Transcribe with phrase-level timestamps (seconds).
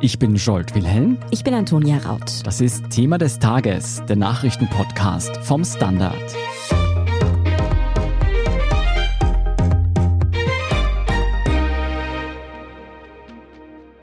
[0.00, 1.18] Ich bin Jolt Wilhelm.
[1.32, 2.46] Ich bin Antonia Raut.
[2.46, 6.14] Das ist Thema des Tages, der Nachrichtenpodcast vom Standard.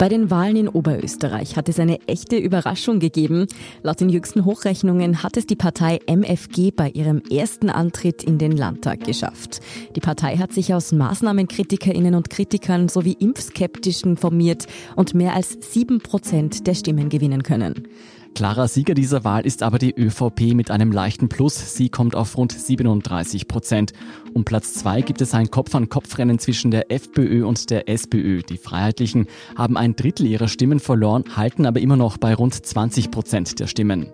[0.05, 3.47] Bei den Wahlen in Oberösterreich hat es eine echte Überraschung gegeben.
[3.81, 8.51] Laut den jüngsten Hochrechnungen hat es die Partei MFG bei ihrem ersten Antritt in den
[8.51, 9.61] Landtag geschafft.
[9.95, 15.97] Die Partei hat sich aus Maßnahmenkritikerinnen und Kritikern sowie Impfskeptischen formiert und mehr als sieben
[16.01, 17.87] Prozent der Stimmen gewinnen können.
[18.35, 21.73] Klarer Sieger dieser Wahl ist aber die ÖVP mit einem leichten Plus.
[21.73, 23.93] Sie kommt auf rund 37 Prozent.
[24.33, 28.41] Um Platz zwei gibt es ein Kopf-an-Kopf-Rennen zwischen der FPÖ und der SPÖ.
[28.41, 33.09] Die Freiheitlichen haben ein Drittel ihrer Stimmen verloren, halten aber immer noch bei rund 20
[33.09, 34.07] Prozent der Stimmen.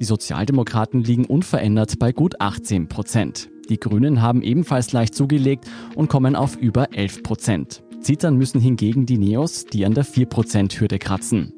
[0.00, 3.50] Die Sozialdemokraten liegen unverändert bei gut 18 Prozent.
[3.68, 7.82] Die Grünen haben ebenfalls leicht zugelegt und kommen auf über 11 Prozent.
[8.00, 11.52] Zittern müssen hingegen die Neos, die an der 4%-Hürde kratzen.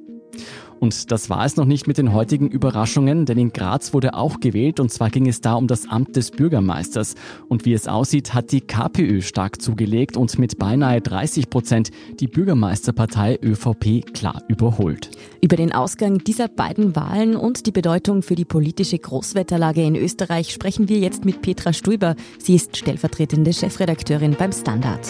[0.81, 4.41] Und das war es noch nicht mit den heutigen Überraschungen, denn in Graz wurde auch
[4.41, 7.15] gewählt und zwar ging es da um das Amt des Bürgermeisters.
[7.49, 12.29] Und wie es aussieht, hat die KPÖ stark zugelegt und mit beinahe 30 Prozent die
[12.29, 15.11] Bürgermeisterpartei ÖVP klar überholt.
[15.41, 20.53] Über den Ausgang dieser beiden Wahlen und die Bedeutung für die politische Großwetterlage in Österreich
[20.53, 22.17] sprechen wir jetzt mit Petra Stuiber.
[22.39, 25.01] Sie ist stellvertretende Chefredakteurin beim Standard.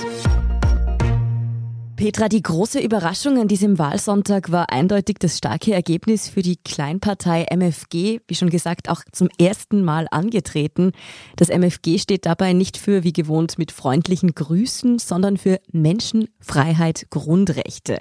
[1.99, 7.47] Petra, die große Überraschung an diesem Wahlsonntag war eindeutig das starke Ergebnis für die Kleinpartei
[7.51, 10.93] MFG, wie schon gesagt, auch zum ersten Mal angetreten.
[11.35, 17.09] Das MFG steht dabei nicht für wie gewohnt mit freundlichen Grüßen, sondern für Menschen, Freiheit,
[17.11, 17.99] Grundrechte.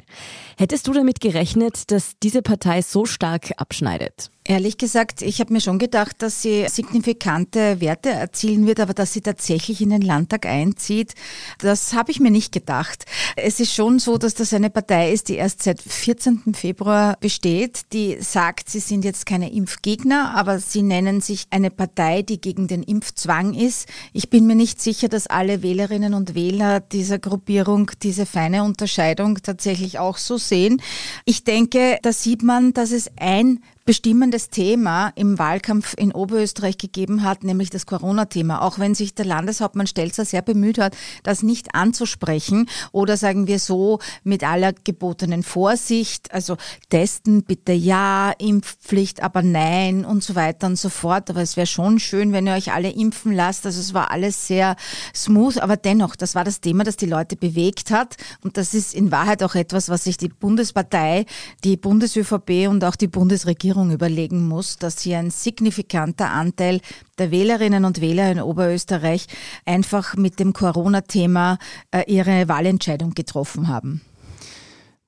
[0.60, 4.30] Hättest du damit gerechnet, dass diese Partei so stark abschneidet?
[4.50, 9.12] Ehrlich gesagt, ich habe mir schon gedacht, dass sie signifikante Werte erzielen wird, aber dass
[9.12, 11.16] sie tatsächlich in den Landtag einzieht,
[11.60, 13.04] das habe ich mir nicht gedacht.
[13.36, 16.54] Es ist schon so, dass das eine Partei ist, die erst seit 14.
[16.54, 22.22] Februar besteht, die sagt, sie sind jetzt keine Impfgegner, aber sie nennen sich eine Partei,
[22.22, 23.88] die gegen den Impfzwang ist.
[24.14, 29.42] Ich bin mir nicht sicher, dass alle Wählerinnen und Wähler dieser Gruppierung diese feine Unterscheidung
[29.42, 30.82] tatsächlich auch so sehen.
[31.26, 37.24] Ich denke, da sieht man, dass es ein bestimmendes Thema im Wahlkampf in Oberösterreich gegeben
[37.24, 38.62] hat, nämlich das Corona-Thema.
[38.62, 43.60] Auch wenn sich der Landeshauptmann Stelzer sehr bemüht hat, das nicht anzusprechen oder sagen wir
[43.60, 46.58] so mit aller gebotenen Vorsicht, also
[46.90, 51.30] testen bitte ja, Impfpflicht aber nein und so weiter und so fort.
[51.30, 53.66] Aber es wäre schon schön, wenn ihr euch alle impfen lasst.
[53.66, 54.76] Also es war alles sehr
[55.16, 58.94] smooth, aber dennoch, das war das Thema, das die Leute bewegt hat und das ist
[58.94, 61.26] in Wahrheit auch etwas, was sich die Bundespartei,
[61.64, 66.82] die Bundes-ÖVP und auch die Bundesregierung Regierung überlegen muss, dass hier ein signifikanter Anteil
[67.20, 69.28] der Wählerinnen und Wähler in Oberösterreich
[69.66, 71.60] einfach mit dem Corona-Thema
[71.92, 74.02] äh, ihre Wahlentscheidung getroffen haben.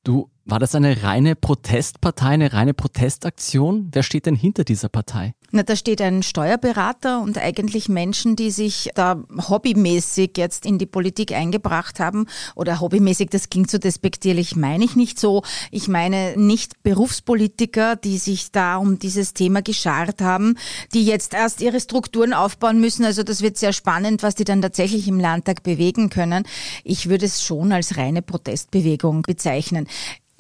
[0.04, 3.90] Du, war das eine reine Protestpartei, eine reine Protestaktion?
[3.92, 5.34] Wer steht denn hinter dieser Partei?
[5.52, 10.86] Na, da steht ein Steuerberater und eigentlich Menschen, die sich da hobbymäßig jetzt in die
[10.86, 12.28] Politik eingebracht haben.
[12.56, 15.42] Oder hobbymäßig, das klingt so despektierlich, meine ich nicht so.
[15.72, 20.56] Ich meine nicht Berufspolitiker, die sich da um dieses Thema geschart haben,
[20.94, 23.04] die jetzt erst ihre Strukturen aufbauen müssen.
[23.06, 26.44] Also das wird sehr spannend, was die dann tatsächlich im Landtag bewegen können.
[26.84, 29.88] Ich würde es schon als reine Protestbewegung bezeichnen.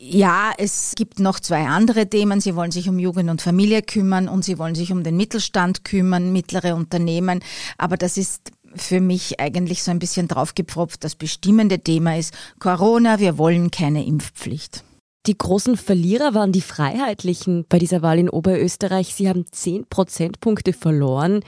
[0.02, 2.40] Ja, es gibt noch zwei andere Themen.
[2.40, 5.84] Sie wollen sich um Jugend und Familie kümmern und sie wollen sich um den Mittelstand
[5.84, 7.42] kümmern, mittlere Unternehmen.
[7.78, 11.04] Aber das ist für mich eigentlich so ein bisschen draufgepfropft.
[11.04, 14.84] Das bestimmende Thema ist Corona, wir wollen keine Impfpflicht.
[15.26, 19.14] Die großen Verlierer waren die Freiheitlichen bei dieser Wahl in Oberösterreich.
[19.14, 21.42] Sie haben zehn Prozentpunkte verloren.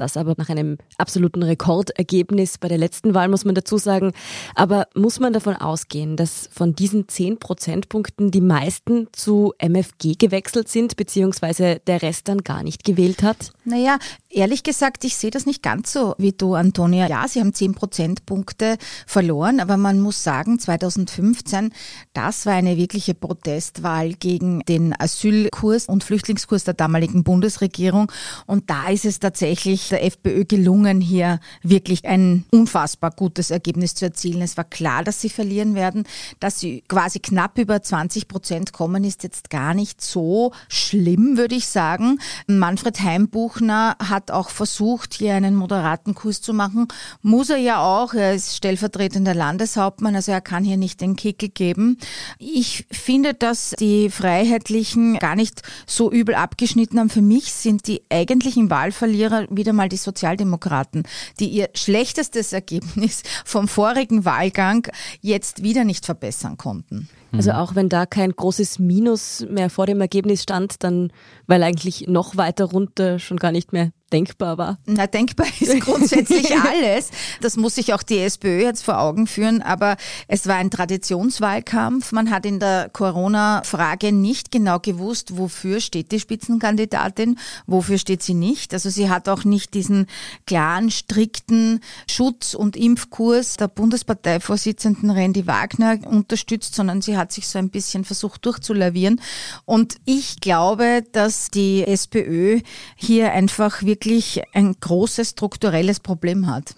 [0.00, 4.12] Das aber nach einem absoluten Rekordergebnis bei der letzten Wahl, muss man dazu sagen.
[4.54, 10.68] Aber muss man davon ausgehen, dass von diesen zehn Prozentpunkten die meisten zu MFG gewechselt
[10.68, 13.52] sind, beziehungsweise der Rest dann gar nicht gewählt hat?
[13.64, 13.98] Naja,
[14.30, 17.08] ehrlich gesagt, ich sehe das nicht ganz so wie du, Antonia.
[17.08, 21.72] Ja, sie haben zehn Prozentpunkte verloren, aber man muss sagen, 2015,
[22.12, 28.10] das war eine wirkliche Protestwahl gegen den Asylkurs und Flüchtlingskurs der damaligen Bundesregierung.
[28.46, 34.04] Und da ist es tatsächlich der FPÖ gelungen, hier wirklich ein unfassbar gutes Ergebnis zu
[34.04, 34.42] erzielen.
[34.42, 36.04] Es war klar, dass sie verlieren werden.
[36.38, 41.54] Dass sie quasi knapp über 20 Prozent kommen, ist jetzt gar nicht so schlimm, würde
[41.54, 42.18] ich sagen.
[42.46, 46.86] Manfred Heimbuchner hat auch versucht, hier einen moderaten Kurs zu machen.
[47.22, 48.14] Muss er ja auch.
[48.14, 51.98] Er ist stellvertretender Landeshauptmann, also er kann hier nicht den Kickel geben.
[52.38, 57.10] Ich finde, dass die Freiheitlichen gar nicht so übel abgeschnitten haben.
[57.10, 61.04] Für mich sind die eigentlichen Wahlverlierer wieder mal mal die Sozialdemokraten,
[61.38, 64.86] die ihr schlechtestes Ergebnis vom vorigen Wahlgang
[65.22, 67.08] jetzt wieder nicht verbessern konnten.
[67.32, 71.12] Also auch wenn da kein großes Minus mehr vor dem Ergebnis stand, dann,
[71.46, 74.78] weil eigentlich noch weiter runter schon gar nicht mehr denkbar war?
[74.86, 77.10] Na, denkbar ist grundsätzlich alles.
[77.40, 79.62] Das muss sich auch die SPÖ jetzt vor Augen führen.
[79.62, 79.96] Aber
[80.28, 82.12] es war ein Traditionswahlkampf.
[82.12, 88.34] Man hat in der Corona-Frage nicht genau gewusst, wofür steht die Spitzenkandidatin, wofür steht sie
[88.34, 88.74] nicht.
[88.74, 90.06] Also sie hat auch nicht diesen
[90.46, 97.58] klaren, strikten Schutz- und Impfkurs der Bundesparteivorsitzenden Randy Wagner unterstützt, sondern sie hat sich so
[97.58, 99.20] ein bisschen versucht durchzulavieren.
[99.64, 102.60] Und ich glaube, dass die SPÖ
[102.96, 106.74] hier einfach wirklich wirklich ein großes strukturelles Problem hat.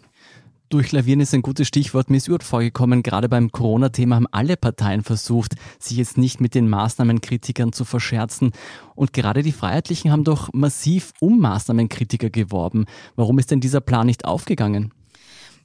[0.71, 2.11] Durchlavieren ist ein gutes Stichwort.
[2.11, 7.73] Mir vorgekommen, gerade beim Corona-Thema haben alle Parteien versucht, sich jetzt nicht mit den Maßnahmenkritikern
[7.73, 8.51] zu verscherzen.
[8.97, 12.87] Und gerade die Freiheitlichen haben doch massiv um Maßnahmenkritiker geworben.
[13.15, 14.93] Warum ist denn dieser Plan nicht aufgegangen?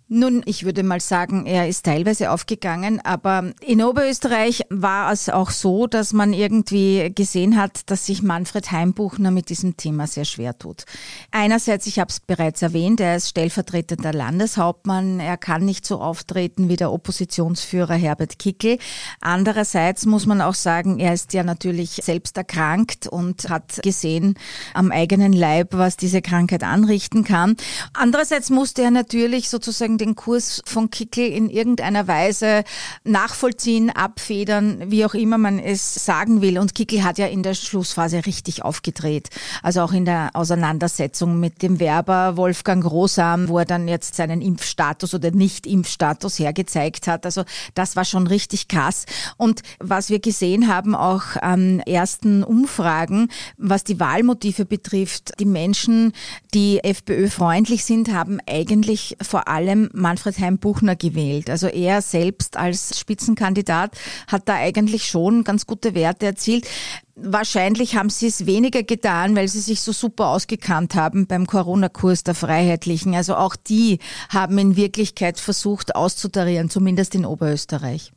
[0.09, 5.49] Nun, ich würde mal sagen, er ist teilweise aufgegangen, aber in Oberösterreich war es auch
[5.49, 10.57] so, dass man irgendwie gesehen hat, dass sich Manfred Heimbuchner mit diesem Thema sehr schwer
[10.57, 10.85] tut.
[11.31, 16.69] Einerseits, ich habe es bereits erwähnt, er ist stellvertretender Landeshauptmann, er kann nicht so auftreten
[16.69, 18.77] wie der Oppositionsführer Herbert Kickel.
[19.19, 24.35] Andererseits muss man auch sagen, er ist ja natürlich selbst erkrankt und hat gesehen
[24.73, 27.57] am eigenen Leib, was diese Krankheit anrichten kann.
[27.93, 32.63] Andererseits musste er natürlich sozusagen den Kurs von Kickel in irgendeiner Weise
[33.03, 36.57] nachvollziehen, abfedern, wie auch immer man es sagen will.
[36.59, 39.29] Und Kickel hat ja in der Schlussphase richtig aufgedreht.
[39.63, 44.41] Also auch in der Auseinandersetzung mit dem Werber Wolfgang Rosam, wo er dann jetzt seinen
[44.41, 47.25] Impfstatus oder Nicht-Impfstatus hergezeigt hat.
[47.25, 49.05] Also das war schon richtig krass.
[49.37, 56.13] Und was wir gesehen haben, auch an ersten Umfragen, was die Wahlmotive betrifft, die Menschen,
[56.53, 61.49] die FPÖ-freundlich sind, haben eigentlich vor allem Manfred Heimbuchner gewählt.
[61.49, 63.97] Also er selbst als Spitzenkandidat
[64.27, 66.67] hat da eigentlich schon ganz gute Werte erzielt.
[67.15, 72.23] Wahrscheinlich haben sie es weniger getan, weil sie sich so super ausgekannt haben beim Corona-Kurs
[72.23, 73.15] der Freiheitlichen.
[73.15, 73.99] Also auch die
[74.29, 78.11] haben in Wirklichkeit versucht auszutarieren, zumindest in Oberösterreich.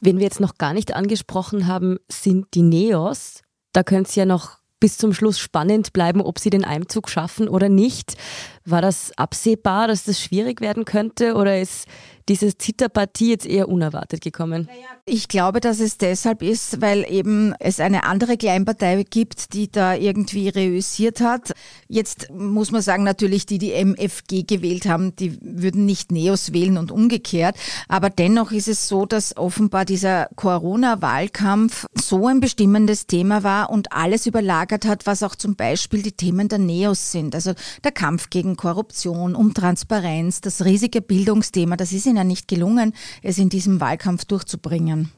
[0.00, 3.40] Wen wir jetzt noch gar nicht angesprochen haben, sind die Neos.
[3.72, 7.48] Da könnte es ja noch bis zum Schluss spannend bleiben, ob sie den Einzug schaffen
[7.48, 8.18] oder nicht.
[8.66, 11.88] War das absehbar, dass das schwierig werden könnte oder ist
[12.28, 14.68] diese Zitterpartie jetzt eher unerwartet gekommen?
[15.04, 19.94] Ich glaube, dass es deshalb ist, weil eben es eine andere Kleinpartei gibt, die da
[19.94, 21.52] irgendwie reüssiert hat.
[21.88, 26.78] Jetzt muss man sagen, natürlich die, die MFG gewählt haben, die würden nicht Neos wählen
[26.78, 27.56] und umgekehrt.
[27.88, 33.92] Aber dennoch ist es so, dass offenbar dieser Corona-Wahlkampf so ein bestimmendes Thema war und
[33.92, 37.34] alles überlagert hat, was auch zum Beispiel die Themen der Neos sind.
[37.34, 42.94] Also der Kampf gegen Korruption, um Transparenz, das riesige Bildungsthema, das ist ihnen nicht gelungen,
[43.22, 45.10] es in diesem Wahlkampf durchzubringen.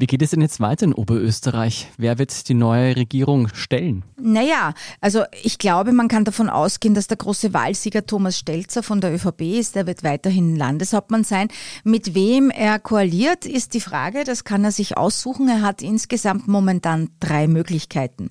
[0.00, 1.88] Wie geht es denn jetzt weiter in Oberösterreich?
[1.98, 4.02] Wer wird die neue Regierung stellen?
[4.16, 9.02] Naja, also ich glaube, man kann davon ausgehen, dass der große Wahlsieger Thomas Stelzer von
[9.02, 9.74] der ÖVP ist.
[9.74, 11.48] Der wird weiterhin Landeshauptmann sein.
[11.84, 14.24] Mit wem er koaliert, ist die Frage.
[14.24, 15.50] Das kann er sich aussuchen.
[15.50, 18.30] Er hat insgesamt momentan drei Möglichkeiten.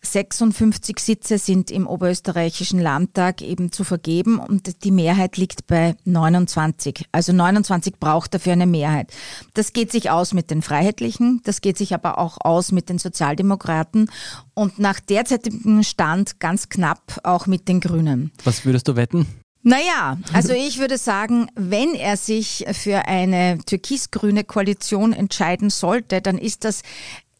[0.00, 7.04] 56 Sitze sind im oberösterreichischen Landtag eben zu vergeben und die Mehrheit liegt bei 29.
[7.12, 9.12] Also 29 braucht er für eine Mehrheit.
[9.52, 11.40] Das geht sich aus mit den Freiheitlichen Freiheitlichen.
[11.44, 14.10] Das geht sich aber auch aus mit den Sozialdemokraten
[14.54, 18.30] und nach derzeitigem Stand ganz knapp auch mit den Grünen.
[18.44, 19.26] Was würdest du wetten?
[19.62, 26.38] Naja, also ich würde sagen, wenn er sich für eine türkis-grüne Koalition entscheiden sollte, dann
[26.38, 26.80] ist das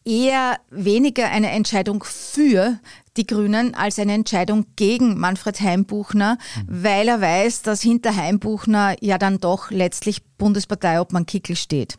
[0.05, 2.79] eher weniger eine Entscheidung für
[3.17, 6.83] die Grünen als eine Entscheidung gegen Manfred Heimbuchner, mhm.
[6.83, 11.97] weil er weiß, dass hinter Heimbuchner ja dann doch letztlich Bundesparteiobmann Kickel steht.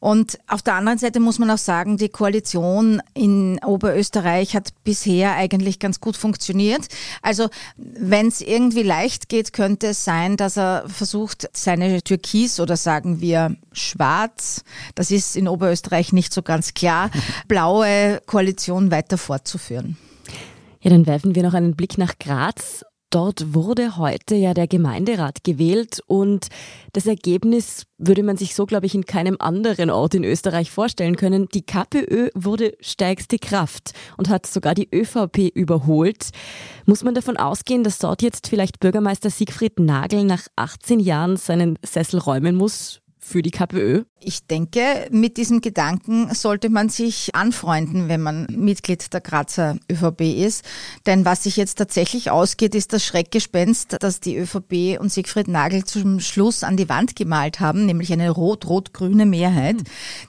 [0.00, 5.36] Und auf der anderen Seite muss man auch sagen, die Koalition in Oberösterreich hat bisher
[5.36, 6.88] eigentlich ganz gut funktioniert.
[7.22, 12.76] Also wenn es irgendwie leicht geht, könnte es sein, dass er versucht, seine Türkis oder
[12.76, 14.64] sagen wir Schwarz,
[14.96, 17.10] das ist in Oberösterreich nicht so ganz klar,
[17.46, 19.96] blaue Koalition weiter fortzuführen.
[20.86, 22.84] Ja, dann werfen wir noch einen Blick nach Graz.
[23.10, 26.46] Dort wurde heute ja der Gemeinderat gewählt und
[26.92, 31.16] das Ergebnis würde man sich so, glaube ich, in keinem anderen Ort in Österreich vorstellen
[31.16, 31.48] können.
[31.48, 36.30] Die KPÖ wurde stärkste Kraft und hat sogar die ÖVP überholt.
[36.84, 41.80] Muss man davon ausgehen, dass dort jetzt vielleicht Bürgermeister Siegfried Nagel nach 18 Jahren seinen
[41.82, 44.04] Sessel räumen muss für die KPÖ?
[44.20, 50.20] Ich denke, mit diesem Gedanken sollte man sich anfreunden, wenn man Mitglied der Grazer ÖVP
[50.20, 50.64] ist.
[51.06, 55.84] Denn was sich jetzt tatsächlich ausgeht, ist das Schreckgespenst, das die ÖVP und Siegfried Nagel
[55.84, 59.76] zum Schluss an die Wand gemalt haben, nämlich eine rot-rot-grüne Mehrheit.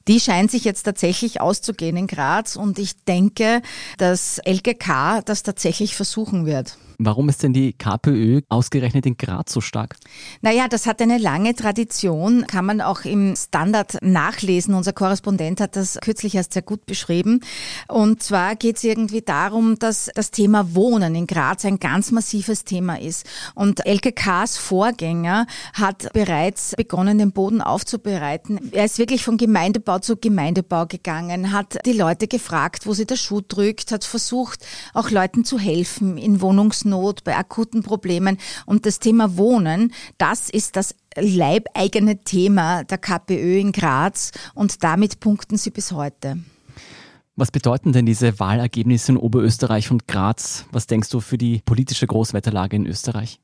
[0.07, 3.61] Die scheint sich jetzt tatsächlich auszugehen in Graz und ich denke,
[3.97, 6.77] dass LGK das tatsächlich versuchen wird.
[6.99, 9.97] Warum ist denn die KPÖ ausgerechnet in Graz so stark?
[10.41, 14.73] Naja, das hat eine lange Tradition, kann man auch im Standard nachlesen.
[14.73, 17.41] Unser Korrespondent hat das kürzlich erst sehr gut beschrieben.
[17.87, 22.63] Und zwar geht es irgendwie darum, dass das Thema Wohnen in Graz ein ganz massives
[22.63, 23.27] Thema ist.
[23.53, 28.71] Und LKKs Vorgänger hat bereits begonnen, den Boden aufzubereiten.
[28.71, 33.17] Er ist wirklich von Gemeindebau zu Gemeindebau gegangen, hat die Leute gefragt, wo sie der
[33.17, 38.37] Schuh drückt, hat versucht, auch Leuten zu helfen in Wohnungs Wohnungsnot, bei akuten Problemen.
[38.65, 45.19] Und das Thema Wohnen, das ist das leibeigene Thema der KPÖ in Graz und damit
[45.19, 46.37] punkten sie bis heute.
[47.35, 50.65] Was bedeuten denn diese Wahlergebnisse in Oberösterreich und Graz?
[50.71, 53.39] Was denkst du für die politische Großwetterlage in Österreich?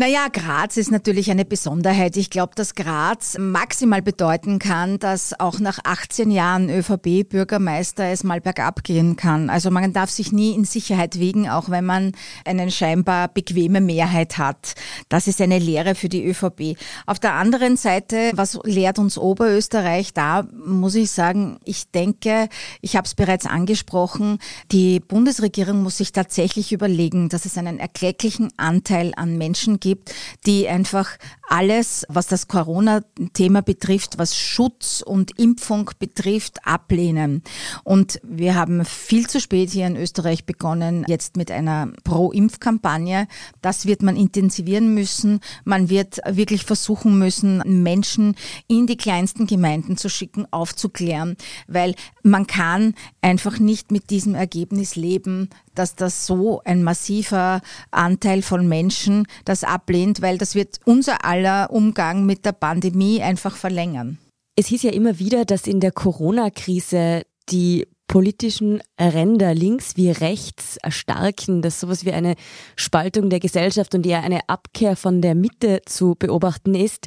[0.00, 2.16] Naja, Graz ist natürlich eine Besonderheit.
[2.16, 8.40] Ich glaube, dass Graz maximal bedeuten kann, dass auch nach 18 Jahren ÖVP-Bürgermeister es mal
[8.40, 9.50] bergab gehen kann.
[9.50, 12.12] Also man darf sich nie in Sicherheit wiegen, auch wenn man
[12.44, 14.74] eine scheinbar bequeme Mehrheit hat.
[15.08, 16.78] Das ist eine Lehre für die ÖVP.
[17.06, 20.14] Auf der anderen Seite, was lehrt uns Oberösterreich?
[20.14, 22.48] Da muss ich sagen, ich denke,
[22.82, 24.38] ich habe es bereits angesprochen,
[24.70, 30.14] die Bundesregierung muss sich tatsächlich überlegen, dass es einen erklecklichen Anteil an Menschen gibt, gibt,
[30.46, 31.16] die einfach
[31.48, 37.42] alles, was das Corona-Thema betrifft, was Schutz und Impfung betrifft, ablehnen.
[37.84, 43.26] Und wir haben viel zu spät hier in Österreich begonnen, jetzt mit einer Pro-Impf-Kampagne.
[43.62, 45.40] Das wird man intensivieren müssen.
[45.64, 48.36] Man wird wirklich versuchen müssen, Menschen
[48.66, 51.36] in die kleinsten Gemeinden zu schicken, aufzuklären,
[51.66, 58.42] weil man kann einfach nicht mit diesem Ergebnis leben, dass das so ein massiver Anteil
[58.42, 61.24] von Menschen das ablehnt, weil das wird unser
[61.70, 64.18] Umgang mit der Pandemie einfach verlängern.
[64.56, 70.78] Es hieß ja immer wieder, dass in der Corona-Krise die politischen Ränder links wie rechts
[70.78, 72.34] erstarken, dass sowas wie eine
[72.74, 77.06] Spaltung der Gesellschaft und eher eine Abkehr von der Mitte zu beobachten ist.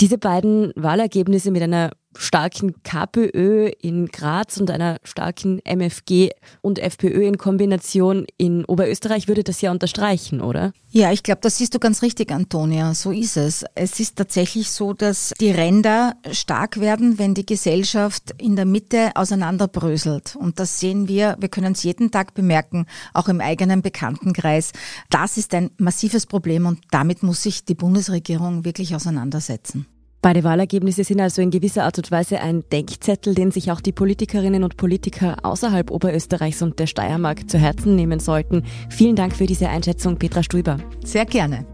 [0.00, 7.26] Diese beiden Wahlergebnisse mit einer starken KPÖ in Graz und einer starken MFG und FPÖ
[7.26, 10.72] in Kombination in Oberösterreich würde das ja unterstreichen, oder?
[10.90, 12.92] Ja, ich glaube, das siehst du ganz richtig, Antonia.
[12.92, 13.64] So ist es.
[13.74, 19.10] Es ist tatsächlich so, dass die Ränder stark werden, wenn die Gesellschaft in der Mitte
[19.14, 20.36] auseinanderbröselt.
[20.36, 24.72] Und das sehen wir, wir können es jeden Tag bemerken, auch im eigenen Bekanntenkreis.
[25.08, 29.86] Das ist ein massives Problem und damit muss sich die Bundesregierung wirklich auseinandersetzen.
[30.22, 33.90] Beide Wahlergebnisse sind also in gewisser Art und Weise ein Denkzettel, den sich auch die
[33.90, 38.62] Politikerinnen und Politiker außerhalb Oberösterreichs und der Steiermark zu Herzen nehmen sollten.
[38.88, 40.78] Vielen Dank für diese Einschätzung, Petra Stuiber.
[41.04, 41.66] Sehr gerne.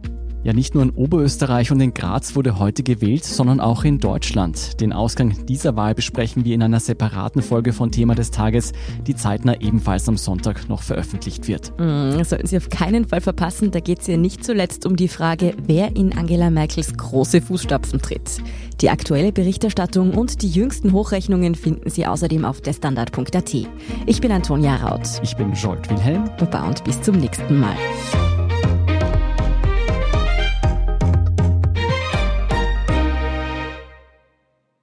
[0.48, 4.80] Ja, nicht nur in Oberösterreich und in Graz wurde heute gewählt, sondern auch in Deutschland.
[4.80, 8.72] Den Ausgang dieser Wahl besprechen wir in einer separaten Folge von Thema des Tages,
[9.06, 11.78] die zeitnah ebenfalls am Sonntag noch veröffentlicht wird.
[11.78, 15.08] Mm, sollten Sie auf keinen Fall verpassen, da geht es ja nicht zuletzt um die
[15.08, 18.38] Frage, wer in Angela Merkels große Fußstapfen tritt.
[18.80, 23.54] Die aktuelle Berichterstattung und die jüngsten Hochrechnungen finden Sie außerdem auf derstandard.at.
[24.06, 25.06] Ich bin Antonia Raut.
[25.22, 26.24] Ich bin Jolt Wilhelm.
[26.38, 27.76] Baba und bis zum nächsten Mal.